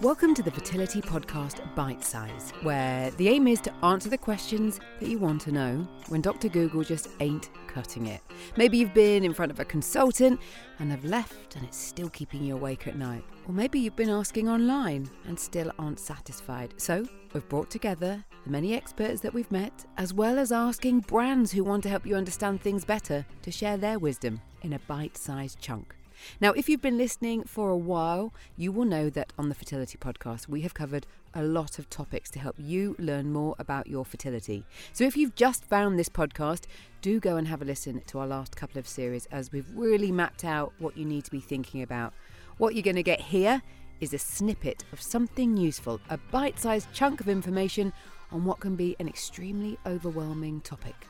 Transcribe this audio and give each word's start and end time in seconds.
Welcome 0.00 0.32
to 0.34 0.44
the 0.44 0.50
Fertility 0.52 1.02
Podcast 1.02 1.58
Bite 1.74 2.04
Size, 2.04 2.52
where 2.62 3.10
the 3.10 3.28
aim 3.28 3.48
is 3.48 3.60
to 3.62 3.74
answer 3.84 4.08
the 4.08 4.16
questions 4.16 4.78
that 5.00 5.08
you 5.08 5.18
want 5.18 5.40
to 5.40 5.50
know 5.50 5.88
when 6.06 6.20
Dr. 6.20 6.48
Google 6.48 6.84
just 6.84 7.08
ain't 7.18 7.50
cutting 7.66 8.06
it. 8.06 8.20
Maybe 8.56 8.78
you've 8.78 8.94
been 8.94 9.24
in 9.24 9.34
front 9.34 9.50
of 9.50 9.58
a 9.58 9.64
consultant 9.64 10.38
and 10.78 10.92
have 10.92 11.04
left 11.04 11.56
and 11.56 11.64
it's 11.64 11.76
still 11.76 12.08
keeping 12.10 12.44
you 12.44 12.54
awake 12.54 12.86
at 12.86 12.96
night. 12.96 13.24
Or 13.48 13.52
maybe 13.52 13.80
you've 13.80 13.96
been 13.96 14.08
asking 14.08 14.48
online 14.48 15.10
and 15.26 15.36
still 15.36 15.72
aren't 15.80 15.98
satisfied. 15.98 16.74
So, 16.76 17.04
we've 17.34 17.48
brought 17.48 17.68
together 17.68 18.24
the 18.44 18.50
many 18.50 18.74
experts 18.74 19.20
that 19.22 19.34
we've 19.34 19.50
met, 19.50 19.84
as 19.96 20.14
well 20.14 20.38
as 20.38 20.52
asking 20.52 21.00
brands 21.00 21.50
who 21.50 21.64
want 21.64 21.82
to 21.82 21.88
help 21.88 22.06
you 22.06 22.14
understand 22.14 22.60
things 22.60 22.84
better 22.84 23.26
to 23.42 23.50
share 23.50 23.76
their 23.76 23.98
wisdom 23.98 24.40
in 24.62 24.74
a 24.74 24.78
bite 24.78 25.16
sized 25.16 25.58
chunk. 25.58 25.97
Now, 26.40 26.52
if 26.52 26.68
you've 26.68 26.82
been 26.82 26.98
listening 26.98 27.44
for 27.44 27.70
a 27.70 27.76
while, 27.76 28.32
you 28.56 28.72
will 28.72 28.84
know 28.84 29.10
that 29.10 29.32
on 29.38 29.48
the 29.48 29.54
Fertility 29.54 29.98
Podcast, 29.98 30.48
we 30.48 30.62
have 30.62 30.74
covered 30.74 31.06
a 31.34 31.42
lot 31.42 31.78
of 31.78 31.88
topics 31.90 32.30
to 32.30 32.38
help 32.38 32.56
you 32.58 32.96
learn 32.98 33.32
more 33.32 33.54
about 33.58 33.86
your 33.86 34.04
fertility. 34.04 34.64
So, 34.92 35.04
if 35.04 35.16
you've 35.16 35.34
just 35.34 35.64
found 35.64 35.98
this 35.98 36.08
podcast, 36.08 36.64
do 37.02 37.20
go 37.20 37.36
and 37.36 37.48
have 37.48 37.62
a 37.62 37.64
listen 37.64 38.00
to 38.06 38.18
our 38.18 38.26
last 38.26 38.56
couple 38.56 38.78
of 38.78 38.88
series 38.88 39.26
as 39.26 39.52
we've 39.52 39.68
really 39.74 40.12
mapped 40.12 40.44
out 40.44 40.72
what 40.78 40.96
you 40.96 41.04
need 41.04 41.24
to 41.24 41.30
be 41.30 41.40
thinking 41.40 41.82
about. 41.82 42.12
What 42.58 42.74
you're 42.74 42.82
going 42.82 42.96
to 42.96 43.02
get 43.02 43.20
here 43.20 43.62
is 44.00 44.14
a 44.14 44.18
snippet 44.18 44.84
of 44.92 45.00
something 45.00 45.56
useful, 45.56 46.00
a 46.10 46.18
bite 46.30 46.58
sized 46.58 46.92
chunk 46.92 47.20
of 47.20 47.28
information 47.28 47.92
on 48.30 48.44
what 48.44 48.60
can 48.60 48.76
be 48.76 48.94
an 48.98 49.08
extremely 49.08 49.78
overwhelming 49.86 50.60
topic. 50.60 51.06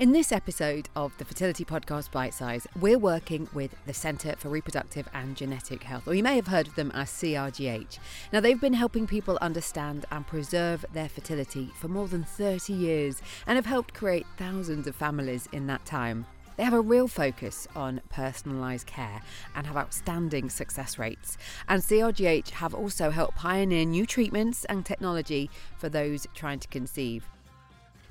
In 0.00 0.12
this 0.12 0.32
episode 0.32 0.88
of 0.96 1.14
the 1.18 1.26
Fertility 1.26 1.62
Podcast 1.62 2.10
Bite 2.10 2.32
Size, 2.32 2.66
we're 2.80 2.98
working 2.98 3.50
with 3.52 3.74
the 3.84 3.92
Centre 3.92 4.34
for 4.38 4.48
Reproductive 4.48 5.06
and 5.12 5.36
Genetic 5.36 5.82
Health, 5.82 6.08
or 6.08 6.14
you 6.14 6.22
may 6.22 6.36
have 6.36 6.46
heard 6.46 6.66
of 6.66 6.74
them 6.74 6.90
as 6.92 7.10
CRGH. 7.10 7.98
Now, 8.32 8.40
they've 8.40 8.58
been 8.58 8.72
helping 8.72 9.06
people 9.06 9.36
understand 9.42 10.06
and 10.10 10.26
preserve 10.26 10.86
their 10.94 11.10
fertility 11.10 11.70
for 11.78 11.88
more 11.88 12.08
than 12.08 12.24
30 12.24 12.72
years 12.72 13.20
and 13.46 13.56
have 13.56 13.66
helped 13.66 13.92
create 13.92 14.26
thousands 14.38 14.86
of 14.86 14.96
families 14.96 15.50
in 15.52 15.66
that 15.66 15.84
time. 15.84 16.24
They 16.56 16.64
have 16.64 16.72
a 16.72 16.80
real 16.80 17.06
focus 17.06 17.68
on 17.76 18.00
personalised 18.10 18.86
care 18.86 19.20
and 19.54 19.66
have 19.66 19.76
outstanding 19.76 20.48
success 20.48 20.98
rates. 20.98 21.36
And 21.68 21.82
CRGH 21.82 22.48
have 22.52 22.72
also 22.72 23.10
helped 23.10 23.36
pioneer 23.36 23.84
new 23.84 24.06
treatments 24.06 24.64
and 24.64 24.86
technology 24.86 25.50
for 25.76 25.90
those 25.90 26.26
trying 26.34 26.60
to 26.60 26.68
conceive. 26.68 27.28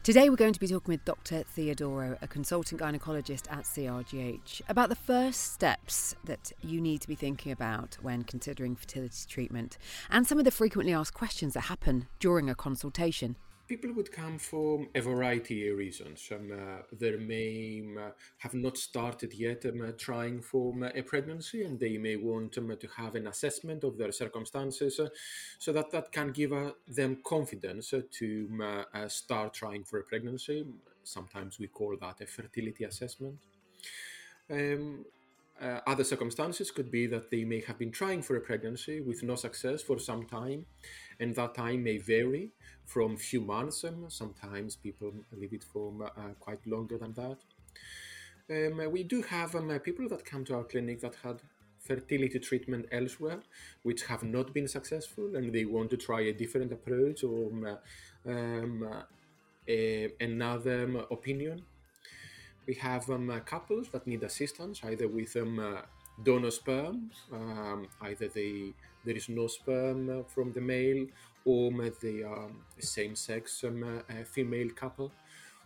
Today, 0.01 0.29
we're 0.29 0.37
going 0.37 0.53
to 0.53 0.59
be 0.61 0.67
talking 0.67 0.93
with 0.93 1.03
Dr. 1.03 1.43
Theodorou, 1.43 2.17
a 2.21 2.27
consultant 2.27 2.79
gynecologist 2.79 3.51
at 3.51 3.65
CRGH, 3.65 4.61
about 4.69 4.87
the 4.87 4.95
first 4.95 5.51
steps 5.53 6.15
that 6.23 6.53
you 6.61 6.79
need 6.79 7.01
to 7.01 7.07
be 7.07 7.15
thinking 7.15 7.51
about 7.51 7.97
when 8.01 8.23
considering 8.23 8.77
fertility 8.77 9.25
treatment 9.27 9.77
and 10.09 10.25
some 10.25 10.39
of 10.39 10.45
the 10.45 10.51
frequently 10.51 10.93
asked 10.93 11.13
questions 11.13 11.53
that 11.53 11.61
happen 11.61 12.07
during 12.21 12.49
a 12.49 12.55
consultation 12.55 13.35
people 13.69 13.93
would 13.93 14.11
come 14.11 14.39
for 14.39 14.87
a 14.95 14.99
variety 14.99 15.69
of 15.69 15.77
reasons. 15.77 16.27
Um, 16.31 16.51
uh, 16.51 16.81
they 16.91 17.15
may 17.15 17.83
um, 17.85 18.11
have 18.39 18.55
not 18.55 18.77
started 18.77 19.31
yet 19.33 19.63
um, 19.65 19.81
uh, 19.81 19.91
trying 19.95 20.41
for 20.41 20.73
um, 20.73 20.83
a 20.83 21.03
pregnancy, 21.03 21.63
and 21.63 21.79
they 21.79 21.97
may 21.97 22.15
want 22.15 22.57
um, 22.57 22.75
to 22.75 22.87
have 22.97 23.13
an 23.13 23.27
assessment 23.27 23.83
of 23.83 23.97
their 23.97 24.11
circumstances, 24.11 24.99
uh, 24.99 25.09
so 25.59 25.71
that 25.71 25.91
that 25.91 26.11
can 26.11 26.31
give 26.31 26.51
uh, 26.51 26.71
them 26.87 27.19
confidence 27.23 27.93
uh, 27.93 28.01
to 28.11 28.47
um, 28.51 28.85
uh, 28.93 29.07
start 29.07 29.53
trying 29.53 29.83
for 29.83 29.99
a 29.99 30.03
pregnancy. 30.03 30.65
Sometimes 31.03 31.59
we 31.59 31.67
call 31.67 31.95
that 32.01 32.21
a 32.21 32.25
fertility 32.25 32.83
assessment. 32.85 33.37
Um, 34.51 35.05
uh, 35.61 35.79
other 35.85 36.03
circumstances 36.03 36.71
could 36.71 36.91
be 36.91 37.07
that 37.07 37.29
they 37.29 37.43
may 37.43 37.61
have 37.61 37.77
been 37.77 37.91
trying 37.91 38.21
for 38.21 38.35
a 38.35 38.41
pregnancy 38.41 39.01
with 39.01 39.23
no 39.23 39.35
success 39.35 39.81
for 39.81 39.99
some 39.99 40.25
time, 40.25 40.65
and 41.19 41.35
that 41.35 41.55
time 41.55 41.83
may 41.83 41.97
vary 41.97 42.51
from 42.85 43.13
a 43.13 43.17
few 43.17 43.41
months. 43.41 43.83
Um, 43.83 44.05
sometimes 44.09 44.75
people 44.75 45.13
leave 45.31 45.53
it 45.53 45.63
for 45.63 45.89
um, 45.89 46.01
uh, 46.01 46.33
quite 46.39 46.65
longer 46.65 46.97
than 46.97 47.13
that. 47.13 47.37
Um, 48.49 48.91
we 48.91 49.03
do 49.03 49.21
have 49.21 49.55
um, 49.55 49.69
people 49.79 50.09
that 50.09 50.25
come 50.25 50.43
to 50.45 50.55
our 50.55 50.63
clinic 50.63 51.01
that 51.01 51.15
had 51.23 51.41
fertility 51.79 52.39
treatment 52.39 52.85
elsewhere, 52.91 53.39
which 53.83 54.05
have 54.05 54.23
not 54.23 54.53
been 54.53 54.67
successful, 54.67 55.35
and 55.35 55.53
they 55.53 55.65
want 55.65 55.89
to 55.91 55.97
try 55.97 56.21
a 56.21 56.33
different 56.33 56.71
approach 56.71 57.23
or 57.23 57.51
um, 57.51 57.65
uh, 57.65 58.29
um, 58.29 58.83
uh, 59.69 60.07
another 60.19 61.05
opinion 61.11 61.63
we 62.69 62.75
have 62.75 63.09
um, 63.09 63.31
uh, 63.31 63.39
couples 63.39 63.87
that 63.93 64.05
need 64.05 64.21
assistance 64.21 64.81
either 64.83 65.07
with 65.07 65.35
um, 65.35 65.57
uh, 65.57 65.81
donor 66.23 66.51
sperm, 66.51 67.09
um, 67.33 67.87
either 68.01 68.27
they, 68.27 68.73
there 69.03 69.15
is 69.15 69.27
no 69.27 69.47
sperm 69.47 69.99
uh, 70.07 70.23
from 70.33 70.53
the 70.53 70.61
male, 70.61 71.07
or 71.45 71.71
they 71.99 72.21
are 72.21 72.47
same-sex 72.77 73.63
um, 73.63 73.83
uh, 73.83 74.23
female 74.23 74.69
couple, 74.75 75.11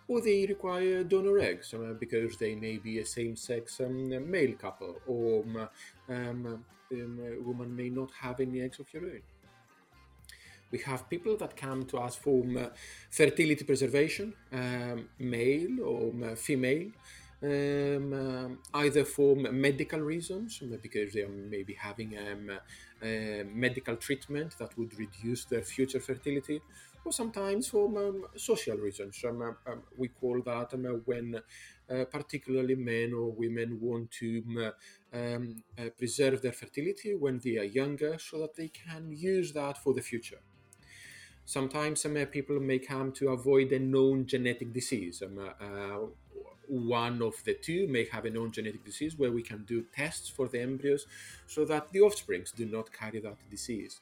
or 0.08 0.22
they 0.22 0.46
require 0.46 1.03
donor 1.03 1.40
eggs 1.40 1.74
uh, 1.74 1.94
because 2.00 2.38
they 2.38 2.56
may 2.56 2.78
be 2.78 3.00
a 3.00 3.06
same-sex 3.06 3.81
um, 3.81 4.31
male 4.31 4.53
couple, 4.53 4.96
or 5.06 5.44
um, 6.08 6.64
a 6.90 7.41
woman 7.41 7.75
may 7.75 7.90
not 7.90 8.12
have 8.22 8.40
any 8.40 8.62
eggs 8.62 8.80
of 8.80 8.88
her 8.91 9.00
own. 9.00 9.22
We 10.73 10.79
have 10.79 11.07
people 11.07 11.38
that 11.38 11.56
come 11.56 11.85
to 11.91 11.97
us 12.00 12.16
for 12.16 12.41
um, 12.44 12.72
fertility 13.11 13.63
preservation, 13.63 14.34
um, 14.51 15.07
male 15.19 15.73
or 15.91 16.09
um, 16.09 16.35
female, 16.35 16.88
um, 17.44 18.59
uh, 18.73 18.79
either 18.79 19.06
for 19.06 19.35
medical 19.35 20.00
reasons, 20.00 20.63
because 20.81 21.13
they 21.13 21.22
are 21.22 21.29
maybe 21.29 21.75
having 21.75 22.17
um, 22.17 22.50
uh, 22.50 23.44
medical 23.53 23.97
treatment 23.97 24.57
that 24.57 24.75
would 24.75 24.97
reduce 24.97 25.45
their 25.45 25.61
future 25.61 26.00
fertility, 26.00 26.59
or 27.05 27.11
sometimes 27.11 27.67
for 27.67 27.85
um, 28.03 28.25
social 28.35 28.78
reasons. 28.78 29.23
Um, 29.23 29.55
we 29.95 30.07
call 30.07 30.41
that 30.41 30.69
when 31.05 31.35
uh, 31.35 32.05
particularly 32.05 32.73
men 32.73 33.13
or 33.13 33.31
women 33.31 33.78
want 33.79 34.09
to 34.22 34.72
uh, 35.13 35.29
preserve 36.00 36.41
their 36.41 36.53
fertility 36.53 37.13
when 37.13 37.40
they 37.44 37.57
are 37.59 37.72
younger 37.81 38.17
so 38.17 38.40
that 38.40 38.55
they 38.55 38.69
can 38.69 39.11
use 39.11 39.53
that 39.53 39.78
for 39.78 39.94
the 39.94 40.01
future. 40.01 40.40
Sometimes 41.45 42.01
some 42.01 42.15
uh, 42.17 42.25
people 42.25 42.59
may 42.59 42.79
come 42.79 43.11
to 43.13 43.29
avoid 43.29 43.71
a 43.71 43.79
known 43.79 44.25
genetic 44.25 44.73
disease. 44.73 45.21
Um, 45.21 45.39
uh, 45.39 46.07
one 46.67 47.21
of 47.21 47.35
the 47.43 47.53
two 47.53 47.87
may 47.87 48.05
have 48.05 48.25
a 48.25 48.29
known 48.29 48.51
genetic 48.51 48.85
disease 48.85 49.17
where 49.17 49.31
we 49.31 49.43
can 49.43 49.65
do 49.65 49.85
tests 49.93 50.29
for 50.29 50.47
the 50.47 50.61
embryos 50.61 51.05
so 51.47 51.65
that 51.65 51.91
the 51.91 51.99
offsprings 52.01 52.51
do 52.51 52.65
not 52.65 52.91
carry 52.91 53.19
that 53.19 53.37
disease. 53.51 53.99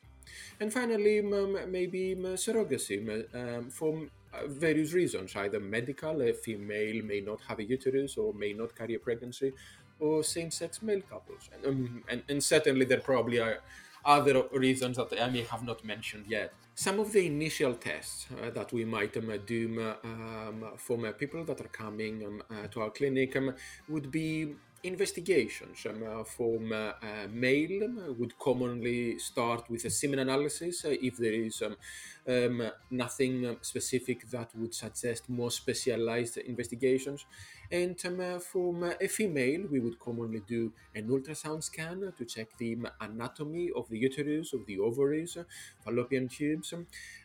And 0.59 0.72
finally, 0.72 1.19
um, 1.19 1.57
maybe 1.72 2.13
um, 2.13 2.24
surrogacy 2.35 3.25
um, 3.35 3.69
for 3.69 4.08
uh, 4.34 4.47
various 4.47 4.94
reasons, 4.94 5.35
either 5.35 5.59
medical, 5.59 6.22
a 6.22 6.34
female 6.34 7.03
may 7.03 7.22
not 7.22 7.40
have 7.47 7.59
a 7.59 7.63
uterus 7.63 8.18
or 8.18 8.34
may 8.34 8.53
not 8.53 8.75
carry 8.75 8.96
a 8.96 9.00
pregnancy, 9.00 9.52
or 10.00 10.23
same-sex 10.23 10.81
male 10.81 11.02
couples. 11.02 11.50
Um, 11.66 12.03
and, 12.08 12.23
and 12.29 12.44
certainly 12.44 12.85
there 12.85 13.00
probably 13.00 13.40
are 13.40 13.59
other 14.06 14.44
reasons 14.54 14.98
that 14.98 15.14
I 15.20 15.30
may 15.30 15.44
have 15.44 15.64
not 15.64 15.84
mentioned 15.84 16.26
yet. 16.28 16.54
Some 16.74 17.00
of 17.00 17.12
the 17.12 17.26
initial 17.26 17.76
tests 17.76 18.28
uh, 18.42 18.50
that 18.52 18.72
we 18.72 18.86
might 18.86 19.16
um, 19.18 19.32
do 19.46 19.94
um, 20.04 20.66
for 20.78 20.98
people 21.14 21.44
that 21.46 21.62
are 21.62 21.68
coming 21.68 22.26
um, 22.26 22.44
uh, 22.50 22.68
to 22.68 22.82
our 22.82 22.90
clinic 22.90 23.36
um, 23.36 23.54
would 23.90 24.10
be 24.10 24.56
investigations 24.84 25.86
uh, 25.86 26.24
from 26.24 26.72
uh, 26.72 26.94
uh, 27.02 27.28
male 27.31 27.84
um, 27.84 28.16
would 28.18 28.38
commonly 28.40 29.19
start 29.19 29.69
with 29.69 29.86
a 29.86 29.90
semen 29.90 30.19
analysis 30.19 30.86
uh, 30.86 30.90
if 31.02 31.18
there 31.18 31.34
is 31.34 31.62
um, 31.62 31.75
um 32.28 32.72
nothing 32.90 33.47
um, 33.47 33.58
specific 33.62 34.30
that 34.30 34.50
would 34.56 34.74
suggest 34.74 35.30
more 35.30 35.52
specialized 35.52 36.38
investigations. 36.38 37.25
And 37.72 37.97
uh, 38.06 38.40
from 38.40 38.84
uh, 38.84 38.94
a 39.00 39.08
female, 39.08 39.66
we 39.72 39.80
would 39.80 39.97
commonly 40.00 40.41
do 40.47 40.74
an 40.94 41.08
ultrasound 41.08 41.64
scan 41.64 42.14
to 42.18 42.25
check 42.25 42.47
the 42.58 42.78
anatomy 43.00 43.72
of 43.75 43.88
the 43.90 43.97
uterus, 43.97 44.53
of 44.53 44.66
the 44.66 44.80
ovaries, 44.80 45.38
fallopian 45.84 46.28
tubes, 46.28 46.73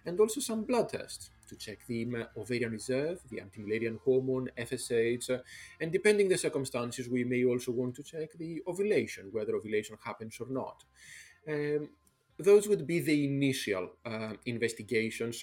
and 0.05 0.21
also 0.21 0.41
some 0.41 0.63
blood 0.65 0.89
tests 0.89 1.31
to 1.49 1.57
check 1.57 1.79
the 1.87 2.07
ovarian 2.37 2.73
reserve, 2.73 3.21
the 3.31 3.41
anti-Mullerian 3.41 3.99
hormone, 4.05 4.51
FSH, 4.59 5.41
and 5.81 5.93
depending 5.93 6.29
the 6.29 6.39
circumstances, 6.39 7.09
we 7.09 7.25
may 7.25 7.45
also 7.45 7.73
want 7.73 7.95
to 7.97 8.03
check 8.03 8.33
the 8.39 8.63
ovulation, 8.67 9.29
whether 9.33 9.55
ovulation 9.55 9.97
happens 10.05 10.39
or 10.41 10.49
not. 10.49 10.85
Um, 11.49 11.91
those 12.39 12.69
would 12.69 12.87
be 12.87 13.01
the 13.01 13.25
initial 13.25 13.91
uh, 14.05 14.35
investigations, 14.45 15.43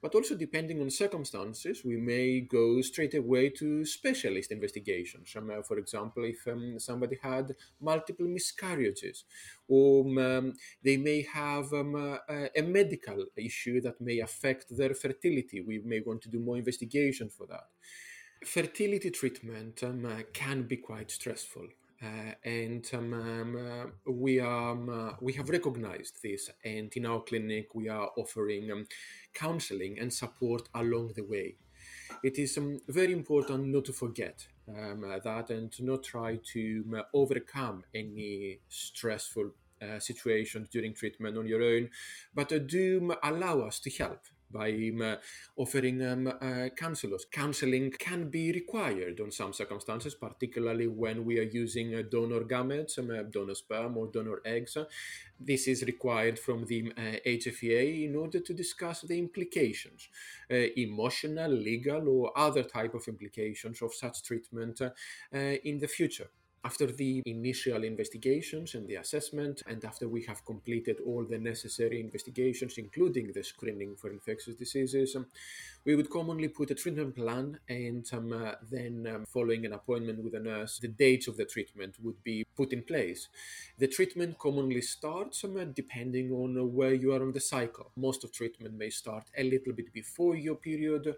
but 0.00 0.14
also 0.14 0.34
depending 0.34 0.80
on 0.80 0.90
circumstances, 0.90 1.84
we 1.84 1.96
may 1.96 2.40
go 2.40 2.80
straight 2.80 3.14
away 3.14 3.50
to 3.50 3.84
specialist 3.84 4.50
investigations. 4.50 5.34
Um, 5.36 5.50
uh, 5.50 5.62
for 5.62 5.78
example, 5.78 6.24
if 6.24 6.46
um, 6.46 6.78
somebody 6.78 7.18
had 7.22 7.54
multiple 7.80 8.26
miscarriages, 8.26 9.24
or 9.68 10.04
um, 10.20 10.54
they 10.82 10.96
may 10.96 11.22
have 11.22 11.72
um, 11.72 11.94
uh, 11.94 12.46
a 12.56 12.62
medical 12.62 13.26
issue 13.36 13.80
that 13.82 14.00
may 14.00 14.20
affect 14.20 14.76
their 14.76 14.94
fertility, 14.94 15.60
we 15.60 15.78
may 15.80 16.00
want 16.00 16.22
to 16.22 16.30
do 16.30 16.40
more 16.40 16.56
investigation 16.56 17.28
for 17.28 17.46
that. 17.46 17.64
Fertility 18.44 19.10
treatment 19.10 19.82
um, 19.82 20.06
uh, 20.06 20.22
can 20.32 20.62
be 20.62 20.78
quite 20.78 21.10
stressful 21.10 21.66
and 22.00 22.88
um, 22.94 23.12
um, 23.12 23.56
uh, 23.56 24.10
we 24.10 24.40
are 24.40 24.72
um, 24.72 24.88
uh, 24.88 25.12
we 25.20 25.32
have 25.34 25.48
recognized 25.48 26.22
this, 26.22 26.50
and 26.64 26.92
in 26.96 27.06
our 27.06 27.20
clinic 27.20 27.74
we 27.74 27.88
are 27.88 28.10
offering 28.16 28.70
um, 28.70 28.86
counseling 29.34 29.98
and 29.98 30.12
support 30.12 30.68
along 30.74 31.12
the 31.14 31.24
way. 31.24 31.56
It 32.22 32.38
is 32.38 32.58
very 32.88 33.12
important 33.12 33.68
not 33.68 33.84
to 33.86 33.92
forget 33.92 34.46
uh, 34.68 35.18
that 35.24 35.50
and 35.50 35.70
to 35.72 35.84
not 35.84 36.02
try 36.02 36.38
to 36.52 37.04
overcome 37.14 37.84
any 37.94 38.60
stressful 38.68 39.52
uh, 39.82 39.98
during 40.70 40.94
treatment 40.94 41.38
on 41.38 41.46
your 41.46 41.62
own, 41.62 41.88
but 42.34 42.52
uh, 42.52 42.58
do 42.58 43.14
allow 43.22 43.60
us 43.60 43.80
to 43.80 43.90
help 43.90 44.20
by 44.52 44.70
um, 44.70 45.16
offering 45.56 46.02
um, 46.04 46.26
uh, 46.26 46.68
counselors. 46.76 47.24
Counseling 47.30 47.90
can 47.92 48.28
be 48.28 48.52
required 48.52 49.20
on 49.20 49.30
some 49.30 49.52
circumstances, 49.52 50.14
particularly 50.14 50.86
when 50.86 51.24
we 51.24 51.38
are 51.38 51.50
using 51.50 51.94
uh, 51.94 52.02
donor 52.10 52.40
gametes, 52.40 52.98
um, 52.98 53.10
uh, 53.10 53.22
donor 53.22 53.54
sperm 53.54 53.96
or 53.96 54.06
donor 54.06 54.40
eggs. 54.44 54.76
This 55.38 55.68
is 55.68 55.82
required 55.84 56.38
from 56.38 56.66
the 56.66 56.92
HFEA 57.24 58.04
in 58.04 58.14
order 58.14 58.40
to 58.40 58.52
discuss 58.52 59.00
the 59.00 59.18
implications, 59.18 60.08
emotional, 60.50 61.50
legal, 61.50 62.06
or 62.10 62.38
other 62.38 62.62
type 62.62 62.92
of 62.92 63.08
implications 63.08 63.80
of 63.80 63.94
such 63.94 64.22
treatment 64.22 64.82
in 65.32 65.78
the 65.78 65.88
future. 65.88 66.28
After 66.62 66.86
the 66.86 67.22
initial 67.24 67.84
investigations 67.84 68.74
and 68.74 68.86
the 68.86 68.96
assessment, 68.96 69.62
and 69.66 69.82
after 69.82 70.06
we 70.08 70.24
have 70.24 70.44
completed 70.44 70.98
all 71.06 71.24
the 71.24 71.38
necessary 71.38 72.00
investigations, 72.00 72.76
including 72.76 73.32
the 73.32 73.42
screening 73.42 73.96
for 73.96 74.10
infectious 74.10 74.56
diseases, 74.56 75.16
um, 75.16 75.24
we 75.86 75.96
would 75.96 76.10
commonly 76.10 76.48
put 76.48 76.70
a 76.70 76.74
treatment 76.74 77.16
plan, 77.16 77.58
and 77.70 78.06
um, 78.12 78.32
uh, 78.34 78.52
then, 78.70 79.06
um, 79.06 79.24
following 79.24 79.64
an 79.64 79.72
appointment 79.72 80.22
with 80.22 80.34
a 80.34 80.38
nurse, 80.38 80.78
the 80.78 80.88
dates 80.88 81.28
of 81.28 81.38
the 81.38 81.46
treatment 81.46 81.96
would 82.02 82.22
be 82.22 82.44
put 82.54 82.74
in 82.74 82.82
place. 82.82 83.28
The 83.78 83.88
treatment 83.88 84.38
commonly 84.38 84.82
starts 84.82 85.42
um, 85.44 85.72
depending 85.72 86.30
on 86.30 86.74
where 86.74 86.92
you 86.92 87.14
are 87.14 87.22
on 87.22 87.32
the 87.32 87.40
cycle. 87.40 87.90
Most 87.96 88.22
of 88.22 88.32
treatment 88.32 88.74
may 88.74 88.90
start 88.90 89.24
a 89.34 89.44
little 89.44 89.72
bit 89.72 89.94
before 89.94 90.36
your 90.36 90.56
period, 90.56 91.14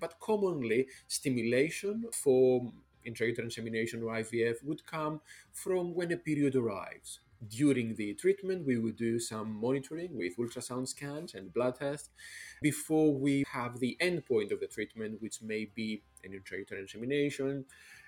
but 0.00 0.18
commonly 0.20 0.86
stimulation 1.06 2.06
for 2.14 2.72
intrauterine 3.06 3.44
insemination 3.44 4.02
or 4.02 4.12
IVF 4.14 4.62
would 4.64 4.84
come 4.86 5.20
from 5.52 5.94
when 5.94 6.12
a 6.12 6.16
period 6.16 6.56
arrives. 6.56 7.20
During 7.48 7.94
the 7.96 8.14
treatment, 8.14 8.66
we 8.66 8.78
would 8.78 8.96
do 8.96 9.20
some 9.20 9.54
monitoring 9.60 10.16
with 10.16 10.38
ultrasound 10.38 10.88
scans 10.88 11.34
and 11.34 11.52
blood 11.52 11.76
tests 11.76 12.08
before 12.62 13.14
we 13.14 13.44
have 13.52 13.78
the 13.78 13.96
end 14.00 14.24
point 14.24 14.52
of 14.52 14.60
the 14.60 14.66
treatment, 14.66 15.20
which 15.20 15.42
may 15.42 15.66
be 15.66 16.02
an 16.24 16.32
intrauterine 16.32 16.80
insemination, 16.80 17.64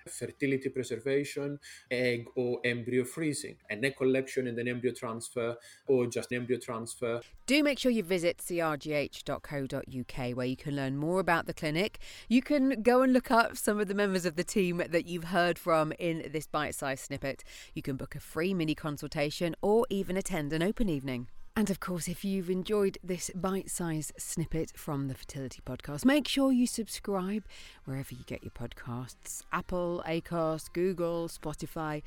fertility 0.07 0.69
preservation, 0.69 1.59
egg 1.91 2.25
or 2.35 2.59
embryo 2.65 3.03
freezing, 3.03 3.55
an 3.69 3.83
egg 3.83 3.97
collection 3.97 4.47
and 4.47 4.57
an 4.57 4.67
embryo 4.67 4.93
transfer, 4.93 5.55
or 5.87 6.07
just 6.07 6.31
embryo 6.31 6.59
transfer. 6.59 7.21
Do 7.45 7.63
make 7.63 7.79
sure 7.79 7.91
you 7.91 8.03
visit 8.03 8.37
crgh.co.uk 8.37 10.35
where 10.35 10.45
you 10.45 10.57
can 10.57 10.75
learn 10.75 10.97
more 10.97 11.19
about 11.19 11.47
the 11.47 11.53
clinic. 11.53 11.99
You 12.27 12.41
can 12.41 12.81
go 12.81 13.01
and 13.01 13.13
look 13.13 13.31
up 13.31 13.57
some 13.57 13.79
of 13.79 13.87
the 13.87 13.95
members 13.95 14.25
of 14.25 14.35
the 14.35 14.43
team 14.43 14.81
that 14.89 15.05
you've 15.05 15.25
heard 15.25 15.57
from 15.57 15.93
in 15.99 16.29
this 16.31 16.47
bite 16.47 16.75
sized 16.75 17.05
snippet. 17.05 17.43
You 17.73 17.81
can 17.81 17.95
book 17.95 18.15
a 18.15 18.19
free 18.19 18.53
mini 18.53 18.75
consultation 18.75 19.55
or 19.61 19.85
even 19.89 20.17
attend 20.17 20.53
an 20.53 20.63
open 20.63 20.89
evening. 20.89 21.27
And 21.59 21.69
of 21.69 21.81
course, 21.81 22.07
if 22.07 22.23
you've 22.23 22.49
enjoyed 22.49 22.97
this 23.03 23.29
bite 23.35 23.69
sized 23.69 24.13
snippet 24.17 24.71
from 24.77 25.09
the 25.09 25.13
Fertility 25.13 25.59
Podcast, 25.65 26.05
make 26.05 26.25
sure 26.25 26.53
you 26.53 26.65
subscribe 26.65 27.43
wherever 27.83 28.15
you 28.15 28.23
get 28.25 28.41
your 28.43 28.51
podcasts 28.51 29.43
Apple, 29.51 30.01
Acast, 30.07 30.71
Google, 30.71 31.27
Spotify. 31.27 32.01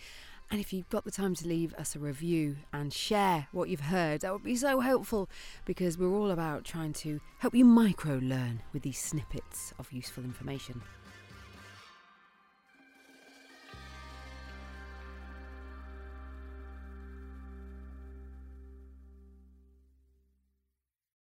And 0.51 0.59
if 0.59 0.73
you've 0.73 0.89
got 0.89 1.05
the 1.05 1.11
time 1.11 1.35
to 1.35 1.47
leave 1.47 1.75
us 1.75 1.95
a 1.95 1.99
review 1.99 2.57
and 2.73 2.95
share 2.95 3.49
what 3.53 3.69
you've 3.69 3.81
heard, 3.81 4.23
that 4.23 4.33
would 4.33 4.43
be 4.43 4.57
so 4.57 4.81
helpful 4.81 5.29
because 5.67 5.99
we're 5.99 6.17
all 6.17 6.31
about 6.31 6.65
trying 6.65 6.95
to 6.95 7.21
help 7.41 7.55
you 7.55 7.67
micro 7.67 8.21
learn 8.23 8.63
with 8.73 8.85
these 8.85 8.97
snippets 8.97 9.75
of 9.79 9.93
useful 9.93 10.25
information. 10.25 10.81